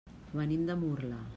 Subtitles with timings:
[0.39, 1.21] Venim de Murla.